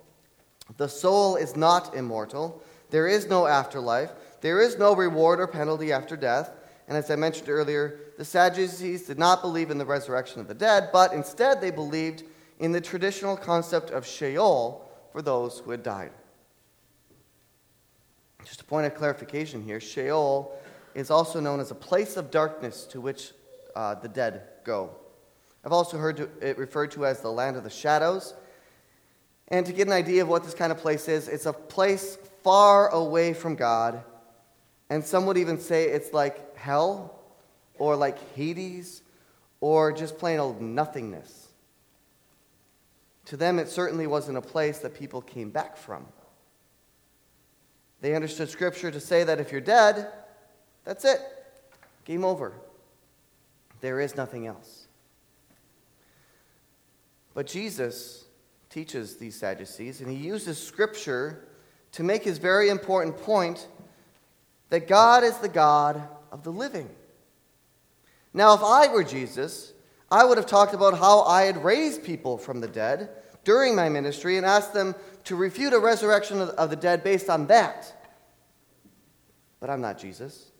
The 0.77 0.89
soul 0.89 1.35
is 1.35 1.55
not 1.55 1.95
immortal. 1.95 2.61
There 2.89 3.07
is 3.07 3.27
no 3.27 3.47
afterlife. 3.47 4.11
There 4.41 4.59
is 4.61 4.77
no 4.77 4.95
reward 4.95 5.39
or 5.39 5.47
penalty 5.47 5.91
after 5.91 6.17
death. 6.17 6.51
And 6.87 6.97
as 6.97 7.09
I 7.09 7.15
mentioned 7.15 7.49
earlier, 7.49 7.99
the 8.17 8.25
Sadducees 8.25 9.03
did 9.03 9.17
not 9.17 9.41
believe 9.41 9.71
in 9.71 9.77
the 9.77 9.85
resurrection 9.85 10.41
of 10.41 10.47
the 10.47 10.53
dead, 10.53 10.89
but 10.91 11.13
instead 11.13 11.61
they 11.61 11.71
believed 11.71 12.23
in 12.61 12.71
the 12.71 12.79
traditional 12.79 13.35
concept 13.35 13.89
of 13.89 14.05
Sheol 14.05 14.87
for 15.11 15.23
those 15.23 15.59
who 15.59 15.71
had 15.71 15.81
died. 15.81 16.11
Just 18.45 18.61
a 18.61 18.63
point 18.63 18.85
of 18.85 18.93
clarification 18.93 19.63
here 19.63 19.79
Sheol 19.79 20.55
is 20.93 21.09
also 21.09 21.39
known 21.39 21.59
as 21.59 21.71
a 21.71 21.75
place 21.75 22.17
of 22.17 22.29
darkness 22.29 22.85
to 22.85 23.01
which 23.01 23.31
uh, 23.75 23.95
the 23.95 24.07
dead 24.07 24.43
go. 24.63 24.91
I've 25.65 25.71
also 25.71 25.97
heard 25.97 26.29
it 26.39 26.57
referred 26.59 26.91
to 26.91 27.05
as 27.05 27.21
the 27.21 27.31
land 27.31 27.57
of 27.57 27.63
the 27.63 27.69
shadows. 27.69 28.35
And 29.47 29.65
to 29.65 29.73
get 29.73 29.87
an 29.87 29.93
idea 29.93 30.21
of 30.21 30.27
what 30.27 30.43
this 30.43 30.53
kind 30.53 30.71
of 30.71 30.77
place 30.77 31.07
is, 31.07 31.27
it's 31.27 31.47
a 31.47 31.53
place 31.53 32.17
far 32.43 32.89
away 32.89 33.33
from 33.33 33.55
God. 33.55 34.03
And 34.91 35.03
some 35.03 35.25
would 35.25 35.37
even 35.37 35.59
say 35.59 35.85
it's 35.85 36.13
like 36.13 36.55
hell 36.57 37.19
or 37.79 37.95
like 37.95 38.19
Hades 38.35 39.01
or 39.61 39.91
just 39.91 40.19
plain 40.19 40.39
old 40.39 40.61
nothingness. 40.61 41.50
To 43.31 43.37
them, 43.37 43.59
it 43.59 43.69
certainly 43.69 44.07
wasn't 44.07 44.37
a 44.37 44.41
place 44.41 44.79
that 44.79 44.93
people 44.93 45.21
came 45.21 45.51
back 45.51 45.77
from. 45.77 46.05
They 48.01 48.13
understood 48.13 48.49
Scripture 48.49 48.91
to 48.91 48.99
say 48.99 49.23
that 49.23 49.39
if 49.39 49.53
you're 49.53 49.61
dead, 49.61 50.11
that's 50.83 51.05
it. 51.05 51.21
Game 52.03 52.25
over. 52.25 52.51
There 53.79 54.01
is 54.01 54.17
nothing 54.17 54.47
else. 54.47 54.85
But 57.33 57.47
Jesus 57.47 58.25
teaches 58.69 59.15
these 59.15 59.39
Sadducees, 59.39 60.01
and 60.01 60.11
he 60.11 60.17
uses 60.17 60.61
Scripture 60.61 61.47
to 61.93 62.03
make 62.03 62.25
his 62.25 62.37
very 62.37 62.67
important 62.67 63.17
point 63.17 63.65
that 64.71 64.89
God 64.89 65.23
is 65.23 65.37
the 65.37 65.47
God 65.47 66.05
of 66.33 66.43
the 66.43 66.51
living. 66.51 66.89
Now, 68.33 68.55
if 68.55 68.61
I 68.61 68.89
were 68.89 69.05
Jesus, 69.05 69.71
I 70.11 70.25
would 70.25 70.37
have 70.37 70.45
talked 70.45 70.73
about 70.73 70.97
how 70.97 71.21
I 71.21 71.43
had 71.43 71.63
raised 71.63 72.03
people 72.03 72.37
from 72.37 72.59
the 72.59 72.67
dead 72.67 73.09
during 73.45 73.75
my 73.75 73.87
ministry 73.87 74.35
and 74.35 74.45
asked 74.45 74.73
them 74.73 74.93
to 75.23 75.37
refute 75.37 75.73
a 75.73 75.79
resurrection 75.79 76.41
of 76.41 76.69
the 76.69 76.75
dead 76.75 77.03
based 77.03 77.29
on 77.29 77.47
that. 77.47 77.93
But 79.61 79.69
I'm 79.69 79.79
not 79.79 79.97
Jesus. 79.97 80.51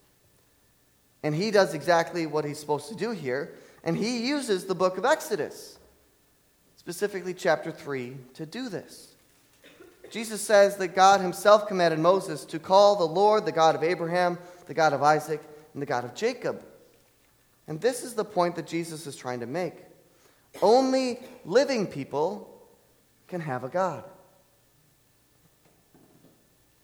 And 1.21 1.35
he 1.35 1.51
does 1.51 1.73
exactly 1.73 2.25
what 2.25 2.45
he's 2.45 2.59
supposed 2.59 2.87
to 2.89 2.95
do 2.95 3.11
here, 3.11 3.53
and 3.83 3.97
he 3.97 4.25
uses 4.25 4.65
the 4.65 4.73
book 4.73 4.97
of 4.97 5.05
Exodus, 5.05 5.77
specifically 6.77 7.33
chapter 7.33 7.71
3, 7.71 8.15
to 8.35 8.45
do 8.45 8.69
this. 8.69 9.15
Jesus 10.09 10.41
says 10.41 10.77
that 10.77 10.89
God 10.89 11.21
himself 11.21 11.67
commanded 11.67 11.99
Moses 11.99 12.45
to 12.45 12.59
call 12.59 12.95
the 12.95 13.03
Lord 13.05 13.45
the 13.45 13.51
God 13.51 13.75
of 13.75 13.83
Abraham, 13.83 14.37
the 14.65 14.73
God 14.73 14.93
of 14.93 15.03
Isaac, 15.03 15.41
and 15.73 15.81
the 15.81 15.85
God 15.85 16.03
of 16.03 16.15
Jacob. 16.15 16.63
And 17.71 17.79
this 17.79 18.03
is 18.03 18.15
the 18.15 18.25
point 18.25 18.57
that 18.57 18.67
Jesus 18.67 19.07
is 19.07 19.15
trying 19.15 19.39
to 19.39 19.45
make. 19.45 19.75
Only 20.61 21.19
living 21.45 21.87
people 21.87 22.61
can 23.29 23.39
have 23.39 23.63
a 23.63 23.69
God. 23.69 24.03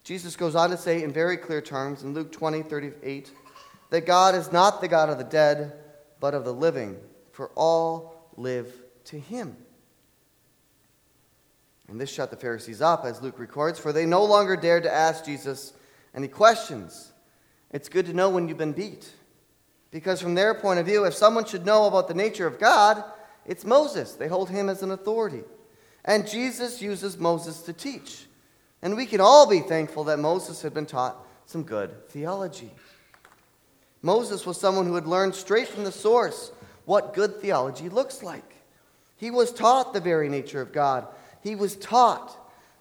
Jesus 0.05 0.37
goes 0.37 0.55
on 0.55 0.69
to 0.69 0.77
say 0.77 1.03
in 1.03 1.11
very 1.11 1.35
clear 1.35 1.59
terms 1.59 2.03
in 2.03 2.13
Luke 2.13 2.31
20, 2.31 2.61
38, 2.61 3.31
that 3.89 4.05
God 4.05 4.33
is 4.33 4.53
not 4.53 4.79
the 4.79 4.87
God 4.87 5.09
of 5.09 5.17
the 5.17 5.25
dead, 5.25 5.73
but 6.21 6.33
of 6.33 6.45
the 6.45 6.53
living, 6.53 6.95
for 7.33 7.49
all 7.49 8.31
live 8.37 8.73
to 9.07 9.19
him. 9.19 9.57
And 11.89 11.99
this 11.99 12.09
shut 12.09 12.31
the 12.31 12.37
Pharisees 12.37 12.81
up, 12.81 13.03
as 13.03 13.21
Luke 13.21 13.39
records, 13.39 13.77
for 13.77 13.91
they 13.91 14.05
no 14.05 14.23
longer 14.23 14.55
dared 14.55 14.83
to 14.83 14.93
ask 14.93 15.25
Jesus 15.25 15.73
any 16.15 16.29
questions. 16.29 17.11
It's 17.71 17.89
good 17.89 18.05
to 18.05 18.13
know 18.13 18.29
when 18.29 18.47
you've 18.47 18.57
been 18.57 18.71
beat. 18.71 19.11
Because 19.91 20.21
from 20.21 20.35
their 20.35 20.53
point 20.53 20.79
of 20.79 20.85
view, 20.85 21.05
if 21.05 21.13
someone 21.13 21.45
should 21.45 21.65
know 21.65 21.85
about 21.85 22.07
the 22.07 22.13
nature 22.13 22.47
of 22.47 22.59
God, 22.59 23.03
it's 23.45 23.65
Moses. 23.65 24.13
They 24.13 24.27
hold 24.27 24.49
him 24.49 24.69
as 24.69 24.83
an 24.83 24.91
authority. 24.91 25.43
And 26.03 26.27
Jesus 26.27 26.81
uses 26.81 27.17
Moses 27.17 27.61
to 27.63 27.73
teach. 27.73 28.25
And 28.81 28.95
we 28.95 29.05
can 29.05 29.21
all 29.21 29.47
be 29.47 29.61
thankful 29.61 30.03
that 30.05 30.19
Moses 30.19 30.61
had 30.61 30.73
been 30.73 30.85
taught 30.85 31.17
some 31.45 31.63
good 31.63 32.07
theology. 32.09 32.71
Moses 34.01 34.45
was 34.45 34.59
someone 34.59 34.85
who 34.85 34.95
had 34.95 35.07
learned 35.07 35.35
straight 35.35 35.67
from 35.67 35.83
the 35.83 35.91
source 35.91 36.51
what 36.85 37.13
good 37.13 37.41
theology 37.41 37.89
looks 37.89 38.21
like. 38.21 38.55
He 39.15 39.31
was 39.31 39.51
taught 39.51 39.93
the 39.93 39.99
very 39.99 40.29
nature 40.29 40.61
of 40.61 40.71
God 40.71 41.07
he 41.47 41.55
was 41.55 41.75
taught 41.75 42.37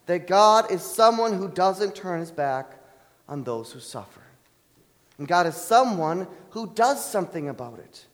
that 0.07 0.27
God 0.27 0.71
is 0.71 0.83
someone 0.83 1.33
who 1.33 1.49
doesn't 1.49 1.95
turn 1.95 2.21
his 2.21 2.31
back 2.31 2.73
on 3.29 3.45
those 3.45 3.73
who 3.73 3.81
suffer. 3.81 4.23
And 5.19 5.27
God 5.27 5.47
is 5.47 5.57
someone 5.57 6.27
who 6.51 6.73
does 6.75 7.05
something 7.05 7.49
about 7.49 7.79
it. 7.79 8.05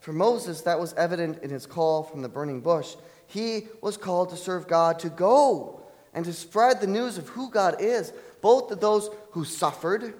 For 0.00 0.12
Moses, 0.12 0.62
that 0.62 0.80
was 0.80 0.94
evident 0.94 1.42
in 1.42 1.50
his 1.50 1.66
call 1.66 2.02
from 2.02 2.22
the 2.22 2.28
burning 2.28 2.60
bush. 2.60 2.96
He 3.26 3.68
was 3.80 3.96
called 3.96 4.30
to 4.30 4.36
serve 4.36 4.66
God, 4.68 4.98
to 5.00 5.08
go 5.08 5.80
and 6.12 6.24
to 6.24 6.32
spread 6.32 6.80
the 6.80 6.86
news 6.86 7.18
of 7.18 7.28
who 7.28 7.50
God 7.50 7.80
is, 7.80 8.12
both 8.40 8.68
to 8.68 8.74
those 8.74 9.10
who 9.30 9.44
suffered 9.44 10.14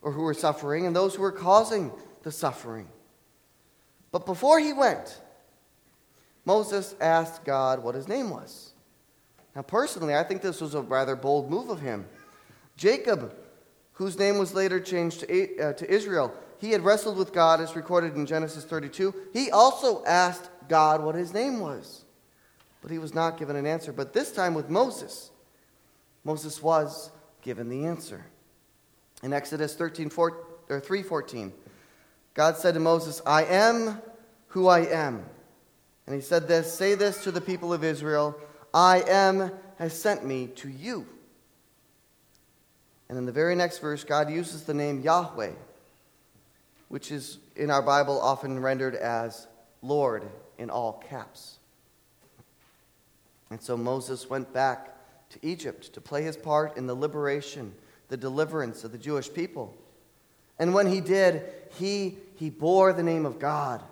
or 0.00 0.12
who 0.12 0.22
were 0.22 0.34
suffering 0.34 0.86
and 0.86 0.96
those 0.96 1.14
who 1.14 1.22
were 1.22 1.32
causing 1.32 1.92
the 2.22 2.32
suffering. 2.32 2.88
But 4.10 4.26
before 4.26 4.58
he 4.58 4.72
went, 4.72 5.20
Moses 6.44 6.94
asked 7.00 7.44
God 7.44 7.82
what 7.82 7.94
his 7.94 8.08
name 8.08 8.30
was. 8.30 8.72
Now, 9.54 9.62
personally, 9.62 10.14
I 10.14 10.24
think 10.24 10.42
this 10.42 10.60
was 10.60 10.74
a 10.74 10.82
rather 10.82 11.14
bold 11.14 11.50
move 11.50 11.68
of 11.68 11.80
him. 11.80 12.06
Jacob, 12.76 13.34
whose 14.02 14.18
name 14.18 14.36
was 14.36 14.52
later 14.52 14.80
changed 14.80 15.20
to, 15.20 15.58
uh, 15.58 15.72
to 15.74 15.90
Israel, 15.90 16.34
he 16.58 16.72
had 16.72 16.84
wrestled 16.84 17.16
with 17.16 17.32
God, 17.32 17.60
as 17.60 17.76
recorded 17.76 18.16
in 18.16 18.26
Genesis 18.26 18.64
32. 18.64 19.14
He 19.32 19.50
also 19.50 20.04
asked 20.04 20.48
God 20.68 21.02
what 21.02 21.14
his 21.14 21.32
name 21.32 21.60
was, 21.60 22.04
but 22.82 22.90
he 22.90 22.98
was 22.98 23.14
not 23.14 23.38
given 23.38 23.56
an 23.56 23.66
answer. 23.66 23.92
But 23.92 24.12
this 24.12 24.32
time 24.32 24.54
with 24.54 24.68
Moses, 24.68 25.30
Moses 26.24 26.62
was 26.62 27.10
given 27.42 27.68
the 27.68 27.86
answer. 27.86 28.24
In 29.22 29.32
Exodus 29.32 29.74
13, 29.74 30.10
4, 30.10 30.36
or 30.68 30.80
3.14, 30.80 31.52
God 32.34 32.56
said 32.56 32.74
to 32.74 32.80
Moses, 32.80 33.22
I 33.24 33.44
am 33.44 34.00
who 34.48 34.66
I 34.66 34.80
am. 34.80 35.24
And 36.06 36.14
he 36.14 36.20
said 36.20 36.48
this 36.48 36.72
Say 36.72 36.94
this 36.94 37.22
to 37.24 37.30
the 37.30 37.40
people 37.40 37.72
of 37.72 37.84
Israel 37.84 38.36
I 38.74 39.02
am 39.06 39.52
has 39.78 39.98
sent 39.98 40.24
me 40.24 40.48
to 40.56 40.68
you. 40.68 41.06
And 43.12 43.18
in 43.18 43.26
the 43.26 43.32
very 43.32 43.54
next 43.54 43.80
verse, 43.80 44.04
God 44.04 44.30
uses 44.30 44.62
the 44.62 44.72
name 44.72 45.02
Yahweh, 45.02 45.50
which 46.88 47.12
is 47.12 47.36
in 47.56 47.70
our 47.70 47.82
Bible 47.82 48.18
often 48.18 48.58
rendered 48.58 48.94
as 48.94 49.46
Lord 49.82 50.22
in 50.56 50.70
all 50.70 51.04
caps. 51.10 51.58
And 53.50 53.60
so 53.60 53.76
Moses 53.76 54.30
went 54.30 54.50
back 54.54 54.96
to 55.28 55.38
Egypt 55.42 55.92
to 55.92 56.00
play 56.00 56.22
his 56.22 56.38
part 56.38 56.78
in 56.78 56.86
the 56.86 56.94
liberation, 56.94 57.74
the 58.08 58.16
deliverance 58.16 58.82
of 58.82 58.92
the 58.92 58.98
Jewish 58.98 59.30
people. 59.30 59.76
And 60.58 60.72
when 60.72 60.86
he 60.86 61.02
did, 61.02 61.42
he, 61.74 62.16
he 62.36 62.48
bore 62.48 62.94
the 62.94 63.02
name 63.02 63.26
of 63.26 63.38
God 63.38 63.82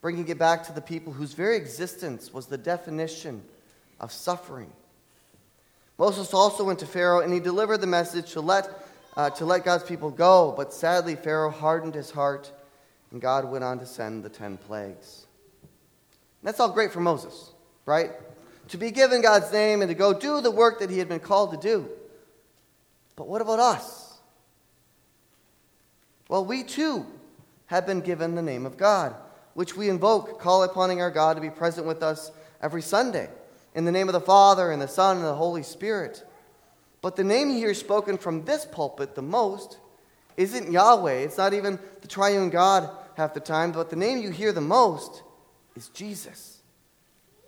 bringing 0.00 0.26
it 0.28 0.38
back 0.38 0.64
to 0.68 0.72
the 0.72 0.80
people 0.80 1.12
whose 1.12 1.34
very 1.34 1.58
existence 1.58 2.32
was 2.32 2.46
the 2.46 2.56
definition 2.56 3.42
of 4.00 4.10
suffering. 4.10 4.72
Moses 5.98 6.34
also 6.34 6.64
went 6.64 6.78
to 6.80 6.86
Pharaoh 6.86 7.20
and 7.20 7.32
he 7.32 7.40
delivered 7.40 7.78
the 7.78 7.86
message 7.86 8.32
to 8.32 8.40
let, 8.40 8.68
uh, 9.16 9.30
to 9.30 9.44
let 9.44 9.64
God's 9.64 9.84
people 9.84 10.10
go, 10.10 10.52
but 10.56 10.72
sadly, 10.72 11.16
Pharaoh 11.16 11.50
hardened 11.50 11.94
his 11.94 12.10
heart 12.10 12.50
and 13.10 13.20
God 13.20 13.44
went 13.44 13.64
on 13.64 13.78
to 13.78 13.86
send 13.86 14.24
the 14.24 14.28
ten 14.28 14.56
plagues. 14.56 15.26
And 15.62 16.48
that's 16.48 16.60
all 16.60 16.70
great 16.70 16.92
for 16.92 17.00
Moses, 17.00 17.52
right? 17.86 18.10
To 18.68 18.76
be 18.76 18.90
given 18.90 19.22
God's 19.22 19.52
name 19.52 19.82
and 19.82 19.88
to 19.88 19.94
go 19.94 20.12
do 20.12 20.40
the 20.40 20.50
work 20.50 20.80
that 20.80 20.90
he 20.90 20.98
had 20.98 21.08
been 21.08 21.20
called 21.20 21.52
to 21.52 21.56
do. 21.56 21.88
But 23.16 23.28
what 23.28 23.40
about 23.40 23.60
us? 23.60 24.18
Well, 26.28 26.44
we 26.44 26.64
too 26.64 27.06
have 27.66 27.86
been 27.86 28.00
given 28.00 28.34
the 28.34 28.42
name 28.42 28.66
of 28.66 28.76
God 28.76 29.14
which 29.54 29.76
we 29.76 29.88
invoke, 29.88 30.40
call 30.40 30.62
upon 30.64 30.96
our 31.00 31.10
God 31.10 31.34
to 31.34 31.40
be 31.40 31.50
present 31.50 31.86
with 31.86 32.02
us 32.02 32.30
every 32.60 32.82
Sunday. 32.82 33.28
In 33.74 33.84
the 33.84 33.92
name 33.92 34.08
of 34.08 34.12
the 34.12 34.20
Father, 34.20 34.70
and 34.70 34.80
the 34.80 34.88
Son, 34.88 35.16
and 35.16 35.26
the 35.26 35.34
Holy 35.34 35.62
Spirit. 35.62 36.24
But 37.02 37.16
the 37.16 37.24
name 37.24 37.50
here 37.50 37.74
spoken 37.74 38.16
from 38.16 38.44
this 38.44 38.64
pulpit 38.64 39.14
the 39.14 39.22
most 39.22 39.78
isn't 40.36 40.70
Yahweh. 40.70 41.18
It's 41.18 41.38
not 41.38 41.54
even 41.54 41.78
the 42.00 42.08
triune 42.08 42.50
God 42.50 42.90
half 43.16 43.34
the 43.34 43.40
time, 43.40 43.72
but 43.72 43.90
the 43.90 43.96
name 43.96 44.18
you 44.18 44.30
hear 44.30 44.52
the 44.52 44.60
most 44.60 45.22
is 45.76 45.88
Jesus, 45.88 46.62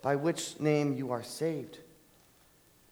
by 0.01 0.15
which 0.15 0.59
name 0.59 0.95
you 0.95 1.11
are 1.11 1.23
saved. 1.23 1.79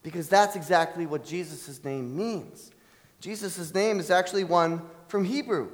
Because 0.04 0.30
that's 0.30 0.56
exactly 0.56 1.06
what 1.06 1.26
Jesus' 1.26 1.84
name 1.84 2.16
means. 2.16 2.72
Jesus' 3.20 3.74
name 3.74 4.00
is 4.00 4.12
actually 4.12 4.44
one 4.44 4.82
from 5.08 5.26
Hebrew. 5.26 5.70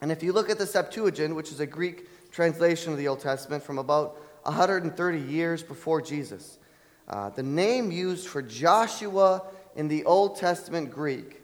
And 0.00 0.12
if 0.12 0.22
you 0.22 0.32
look 0.32 0.50
at 0.50 0.58
the 0.58 0.66
Septuagint, 0.66 1.34
which 1.34 1.50
is 1.50 1.60
a 1.60 1.66
Greek 1.66 2.08
translation 2.30 2.92
of 2.92 2.98
the 2.98 3.08
Old 3.08 3.20
Testament 3.20 3.62
from 3.62 3.78
about 3.78 4.16
130 4.44 5.18
years 5.18 5.62
before 5.62 6.00
Jesus. 6.00 6.58
Uh, 7.08 7.30
the 7.30 7.42
name 7.42 7.90
used 7.90 8.28
for 8.28 8.42
Joshua 8.42 9.42
in 9.76 9.88
the 9.88 10.04
Old 10.04 10.36
Testament 10.36 10.90
Greek 10.90 11.42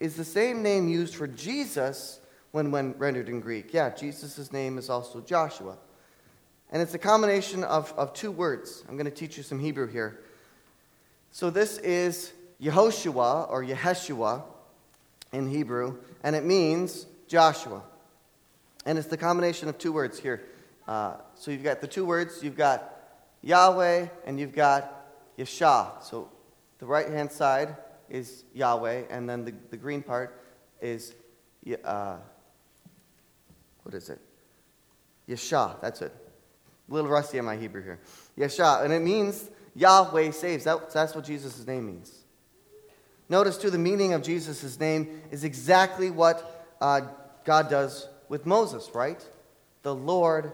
is 0.00 0.16
the 0.16 0.24
same 0.24 0.62
name 0.62 0.88
used 0.88 1.14
for 1.14 1.26
Jesus 1.26 2.20
when, 2.52 2.70
when 2.70 2.92
rendered 2.98 3.28
in 3.28 3.40
Greek. 3.40 3.72
Yeah, 3.72 3.90
Jesus' 3.90 4.52
name 4.52 4.78
is 4.78 4.90
also 4.90 5.20
Joshua. 5.20 5.76
And 6.70 6.82
it's 6.82 6.94
a 6.94 6.98
combination 6.98 7.64
of, 7.64 7.92
of 7.96 8.12
two 8.12 8.30
words. 8.30 8.84
I'm 8.88 8.96
going 8.96 9.06
to 9.06 9.10
teach 9.10 9.36
you 9.36 9.42
some 9.42 9.58
Hebrew 9.58 9.86
here. 9.86 10.20
So 11.30 11.50
this 11.50 11.78
is 11.78 12.32
Yehoshua 12.60 13.50
or 13.50 13.64
Yeheshua 13.64 14.42
in 15.32 15.48
Hebrew, 15.48 15.98
and 16.22 16.34
it 16.34 16.44
means 16.44 17.06
Joshua. 17.26 17.82
And 18.86 18.98
it's 18.98 19.08
the 19.08 19.16
combination 19.16 19.68
of 19.68 19.78
two 19.78 19.92
words 19.92 20.18
here. 20.18 20.42
Uh, 20.86 21.16
so 21.34 21.50
you've 21.50 21.62
got 21.62 21.80
the 21.80 21.86
two 21.86 22.04
words, 22.04 22.42
you've 22.42 22.56
got 22.56 22.97
Yahweh 23.42 24.06
and 24.24 24.38
you've 24.38 24.54
got 24.54 25.36
Yeshua. 25.38 26.02
So 26.02 26.30
the 26.78 26.86
right 26.86 27.08
hand 27.08 27.30
side 27.30 27.76
is 28.08 28.44
Yahweh, 28.54 29.04
and 29.10 29.28
then 29.28 29.44
the, 29.44 29.52
the 29.70 29.76
green 29.76 30.02
part 30.02 30.42
is, 30.80 31.14
uh, 31.84 32.16
what 33.82 33.94
is 33.94 34.08
it? 34.08 34.20
Yeshua, 35.28 35.80
that's 35.80 36.02
it. 36.02 36.12
A 36.88 36.94
little 36.94 37.10
rusty 37.10 37.38
on 37.38 37.44
my 37.44 37.56
Hebrew 37.56 37.82
here. 37.82 38.00
Yeshua, 38.36 38.84
and 38.84 38.92
it 38.92 39.02
means 39.02 39.50
Yahweh 39.74 40.30
saves. 40.30 40.64
That, 40.64 40.90
that's 40.90 41.14
what 41.14 41.24
Jesus' 41.24 41.66
name 41.66 41.86
means. 41.86 42.12
Notice, 43.28 43.58
too, 43.58 43.70
the 43.70 43.78
meaning 43.78 44.14
of 44.14 44.22
Jesus' 44.22 44.80
name 44.80 45.20
is 45.30 45.44
exactly 45.44 46.10
what 46.10 46.66
uh, 46.80 47.02
God 47.44 47.68
does 47.68 48.08
with 48.30 48.46
Moses, 48.46 48.90
right? 48.94 49.22
The 49.82 49.94
Lord 49.94 50.52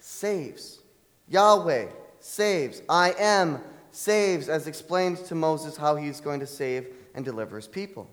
saves. 0.00 0.80
Yahweh 1.28 1.86
saves. 2.26 2.82
I 2.88 3.14
am 3.18 3.60
saves, 3.92 4.48
as 4.48 4.66
explained 4.66 5.18
to 5.26 5.34
Moses 5.34 5.76
how 5.76 5.96
he's 5.96 6.20
going 6.20 6.40
to 6.40 6.46
save 6.46 6.88
and 7.14 7.24
deliver 7.24 7.56
his 7.56 7.68
people. 7.68 8.10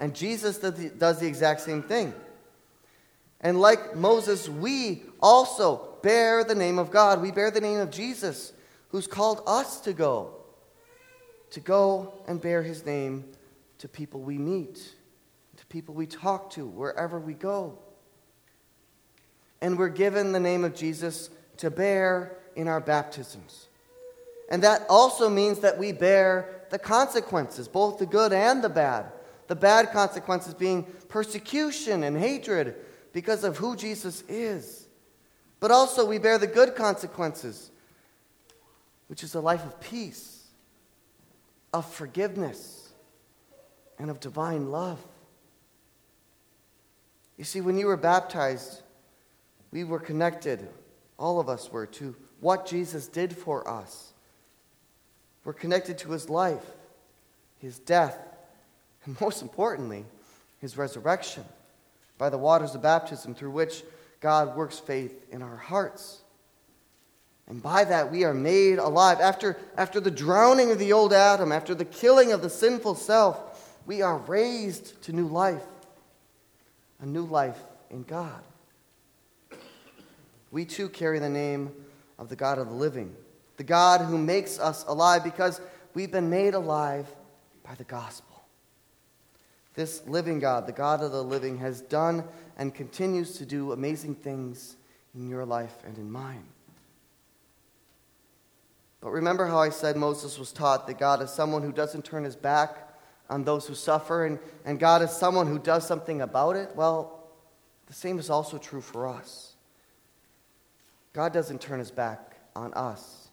And 0.00 0.14
Jesus 0.14 0.58
does 0.58 1.18
the 1.18 1.26
exact 1.26 1.60
same 1.60 1.82
thing. 1.82 2.14
And 3.40 3.60
like 3.60 3.96
Moses, 3.96 4.48
we 4.48 5.02
also 5.20 5.96
bear 6.02 6.44
the 6.44 6.54
name 6.54 6.78
of 6.78 6.90
God. 6.90 7.20
We 7.20 7.32
bear 7.32 7.50
the 7.50 7.60
name 7.60 7.80
of 7.80 7.90
Jesus, 7.90 8.52
who's 8.90 9.06
called 9.06 9.42
us 9.46 9.80
to 9.80 9.92
go. 9.92 10.32
To 11.50 11.60
go 11.60 12.14
and 12.26 12.40
bear 12.40 12.62
his 12.62 12.86
name 12.86 13.24
to 13.78 13.88
people 13.88 14.20
we 14.20 14.38
meet, 14.38 14.76
to 15.56 15.66
people 15.66 15.94
we 15.94 16.06
talk 16.06 16.50
to, 16.52 16.66
wherever 16.66 17.18
we 17.18 17.34
go. 17.34 17.78
And 19.60 19.78
we're 19.78 19.88
given 19.88 20.32
the 20.32 20.40
name 20.40 20.64
of 20.64 20.74
Jesus 20.74 21.30
to 21.58 21.70
bear 21.70 22.38
in 22.56 22.66
our 22.66 22.80
baptisms. 22.80 23.68
And 24.48 24.62
that 24.62 24.86
also 24.88 25.28
means 25.28 25.60
that 25.60 25.78
we 25.78 25.92
bear 25.92 26.62
the 26.70 26.78
consequences, 26.78 27.68
both 27.68 27.98
the 27.98 28.06
good 28.06 28.32
and 28.32 28.64
the 28.64 28.68
bad. 28.68 29.12
The 29.46 29.54
bad 29.54 29.92
consequences 29.92 30.54
being 30.54 30.84
persecution 31.08 32.02
and 32.02 32.16
hatred 32.16 32.74
because 33.12 33.44
of 33.44 33.56
who 33.56 33.76
Jesus 33.76 34.24
is. 34.28 34.88
But 35.60 35.70
also, 35.70 36.04
we 36.04 36.18
bear 36.18 36.38
the 36.38 36.46
good 36.46 36.74
consequences, 36.74 37.70
which 39.06 39.22
is 39.22 39.34
a 39.34 39.40
life 39.40 39.64
of 39.64 39.80
peace, 39.80 40.48
of 41.72 41.90
forgiveness, 41.90 42.92
and 43.98 44.10
of 44.10 44.20
divine 44.20 44.70
love. 44.70 44.98
You 47.36 47.44
see, 47.44 47.60
when 47.60 47.78
you 47.78 47.86
were 47.86 47.96
baptized, 47.96 48.82
we 49.70 49.84
were 49.84 50.00
connected, 50.00 50.68
all 51.18 51.40
of 51.40 51.48
us 51.48 51.70
were, 51.70 51.86
to 51.86 52.14
what 52.40 52.66
Jesus 52.66 53.08
did 53.08 53.36
for 53.36 53.68
us. 53.68 54.12
We're 55.44 55.52
connected 55.52 55.98
to 55.98 56.10
his 56.10 56.28
life, 56.28 56.64
his 57.58 57.78
death, 57.78 58.18
and 59.04 59.20
most 59.20 59.42
importantly, 59.42 60.04
his 60.60 60.76
resurrection 60.76 61.44
by 62.18 62.30
the 62.30 62.38
waters 62.38 62.74
of 62.74 62.82
baptism 62.82 63.34
through 63.34 63.52
which 63.52 63.84
God 64.20 64.56
works 64.56 64.78
faith 64.78 65.26
in 65.30 65.42
our 65.42 65.56
hearts. 65.56 66.20
And 67.48 67.62
by 67.62 67.84
that, 67.84 68.10
we 68.10 68.24
are 68.24 68.34
made 68.34 68.78
alive. 68.78 69.20
After, 69.20 69.56
after 69.76 70.00
the 70.00 70.10
drowning 70.10 70.72
of 70.72 70.78
the 70.78 70.92
old 70.92 71.12
Adam, 71.12 71.52
after 71.52 71.74
the 71.74 71.84
killing 71.84 72.32
of 72.32 72.42
the 72.42 72.50
sinful 72.50 72.96
self, 72.96 73.78
we 73.86 74.02
are 74.02 74.18
raised 74.18 75.00
to 75.02 75.12
new 75.12 75.28
life, 75.28 75.62
a 77.00 77.06
new 77.06 77.24
life 77.24 77.58
in 77.90 78.02
God. 78.02 78.40
We 80.50 80.64
too 80.64 80.88
carry 80.88 81.20
the 81.20 81.28
name 81.28 81.70
of 82.18 82.28
the 82.28 82.36
God 82.36 82.58
of 82.58 82.68
the 82.68 82.74
living, 82.74 83.14
the 83.56 83.64
God 83.64 84.00
who 84.02 84.18
makes 84.18 84.58
us 84.58 84.84
alive 84.88 85.24
because 85.24 85.60
we've 85.94 86.12
been 86.12 86.30
made 86.30 86.54
alive 86.54 87.06
by 87.62 87.74
the 87.74 87.84
gospel. 87.84 88.44
This 89.74 90.02
living 90.06 90.38
God, 90.38 90.66
the 90.66 90.72
God 90.72 91.02
of 91.02 91.12
the 91.12 91.22
living, 91.22 91.58
has 91.58 91.82
done 91.82 92.24
and 92.56 92.74
continues 92.74 93.36
to 93.38 93.44
do 93.44 93.72
amazing 93.72 94.14
things 94.14 94.76
in 95.14 95.28
your 95.28 95.44
life 95.44 95.74
and 95.84 95.98
in 95.98 96.10
mine. 96.10 96.44
But 99.00 99.10
remember 99.10 99.46
how 99.46 99.58
I 99.58 99.68
said 99.68 99.96
Moses 99.96 100.38
was 100.38 100.52
taught 100.52 100.86
that 100.86 100.98
God 100.98 101.20
is 101.20 101.30
someone 101.30 101.62
who 101.62 101.72
doesn't 101.72 102.04
turn 102.04 102.24
his 102.24 102.36
back 102.36 102.76
on 103.28 103.44
those 103.44 103.66
who 103.66 103.74
suffer, 103.74 104.24
and, 104.24 104.38
and 104.64 104.80
God 104.80 105.02
is 105.02 105.10
someone 105.10 105.46
who 105.46 105.58
does 105.58 105.86
something 105.86 106.22
about 106.22 106.56
it? 106.56 106.70
Well, 106.74 107.28
the 107.86 107.92
same 107.92 108.18
is 108.18 108.30
also 108.30 108.58
true 108.58 108.80
for 108.80 109.06
us. 109.08 109.55
God 111.16 111.32
doesn't 111.32 111.62
turn 111.62 111.78
his 111.78 111.90
back 111.90 112.36
on 112.54 112.74
us. 112.74 113.28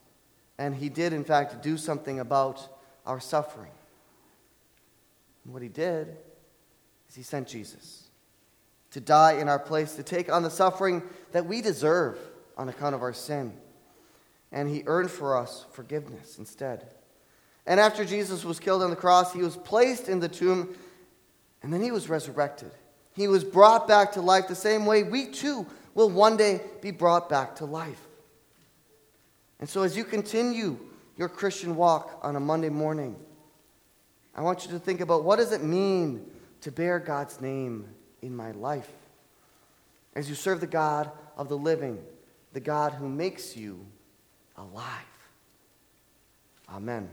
And 0.58 0.74
he 0.74 0.88
did, 0.88 1.12
in 1.12 1.26
fact, 1.26 1.62
do 1.62 1.76
something 1.76 2.22
about 2.22 2.66
our 3.06 3.20
suffering. 3.20 3.72
And 5.44 5.52
what 5.54 5.62
he 5.62 5.68
did 5.68 6.16
is 7.10 7.16
he 7.16 7.24
sent 7.24 7.50
Jesus 7.50 8.06
to 8.92 9.02
die 9.02 9.34
in 9.34 9.50
our 9.50 9.60
place, 9.60 9.96
to 9.96 10.04
take 10.04 10.32
on 10.32 10.44
the 10.44 10.50
suffering 10.50 11.04
that 11.34 11.46
we 11.46 11.62
deserve 11.62 12.18
on 12.56 12.70
account 12.70 12.96
of 12.96 13.02
our 13.02 13.12
sin. 13.12 13.52
And 14.54 14.70
he 14.70 14.84
earned 14.86 15.12
for 15.12 15.36
us 15.36 15.66
forgiveness 15.74 16.38
instead. 16.38 16.88
And 17.66 17.82
after 17.82 18.06
Jesus 18.06 18.46
was 18.46 18.62
killed 18.62 18.82
on 18.82 18.92
the 18.92 18.96
cross, 18.96 19.34
he 19.34 19.42
was 19.42 19.58
placed 19.58 20.08
in 20.08 20.22
the 20.22 20.30
tomb, 20.30 20.74
and 21.62 21.74
then 21.74 21.82
he 21.82 21.92
was 21.92 22.08
resurrected. 22.08 22.72
He 23.14 23.28
was 23.28 23.44
brought 23.44 23.90
back 23.90 24.14
to 24.14 24.22
life 24.22 24.48
the 24.48 24.56
same 24.56 24.86
way 24.86 25.04
we 25.04 25.26
too 25.26 25.68
will 25.94 26.10
one 26.10 26.38
day 26.38 26.62
be 26.82 26.92
brought 26.92 27.30
back 27.30 27.56
to 27.58 27.66
life. 27.66 28.02
And 29.60 29.70
so, 29.70 29.84
as 29.84 29.96
you 29.96 30.04
continue 30.04 30.78
your 31.18 31.30
Christian 31.30 31.76
walk 31.76 32.20
on 32.22 32.36
a 32.36 32.40
Monday 32.40 32.70
morning, 32.70 33.16
I 34.36 34.42
want 34.42 34.66
you 34.66 34.72
to 34.72 34.80
think 34.80 35.00
about 35.00 35.24
what 35.24 35.38
does 35.38 35.52
it 35.52 35.64
mean 35.64 36.26
to 36.62 36.72
bear 36.72 37.00
God's 37.00 37.40
name 37.40 37.88
in 38.22 38.36
my 38.36 38.52
life. 38.52 38.90
As 40.16 40.30
you 40.30 40.36
serve 40.36 40.60
the 40.60 40.68
God 40.68 41.12
of 41.38 41.50
the 41.50 41.58
living, 41.58 42.00
the 42.54 42.60
God 42.60 42.94
who 42.94 43.08
makes 43.08 43.56
you 43.56 43.86
alive. 44.58 44.86
Amen. 46.70 47.10